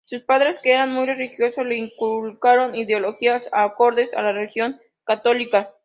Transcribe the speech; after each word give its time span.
Sus 0.03 0.23
padres, 0.23 0.57
que 0.57 0.71
eran 0.71 0.93
muy 0.95 1.05
religiosos 1.05 1.63
le 1.63 1.77
inculcaron 1.77 2.73
ideologías 2.73 3.47
acordes 3.51 4.15
a 4.15 4.23
la 4.23 4.31
religión 4.31 4.79
católica. 5.03 5.75